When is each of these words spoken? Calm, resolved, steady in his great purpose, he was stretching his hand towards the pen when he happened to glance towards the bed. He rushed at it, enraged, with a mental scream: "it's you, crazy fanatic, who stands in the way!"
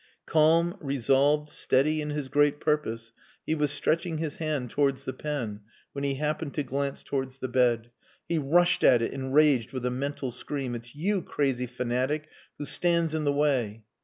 Calm, 0.25 0.75
resolved, 0.81 1.49
steady 1.51 2.01
in 2.01 2.09
his 2.09 2.27
great 2.27 2.59
purpose, 2.59 3.11
he 3.45 3.53
was 3.53 3.69
stretching 3.69 4.17
his 4.17 4.37
hand 4.37 4.71
towards 4.71 5.03
the 5.03 5.13
pen 5.13 5.59
when 5.91 6.03
he 6.03 6.15
happened 6.15 6.55
to 6.55 6.63
glance 6.63 7.03
towards 7.03 7.37
the 7.37 7.47
bed. 7.47 7.91
He 8.27 8.39
rushed 8.39 8.83
at 8.83 9.03
it, 9.03 9.13
enraged, 9.13 9.73
with 9.73 9.85
a 9.85 9.91
mental 9.91 10.31
scream: 10.31 10.73
"it's 10.73 10.95
you, 10.95 11.21
crazy 11.21 11.67
fanatic, 11.67 12.29
who 12.57 12.65
stands 12.65 13.13
in 13.13 13.25
the 13.25 13.31
way!" 13.31 13.83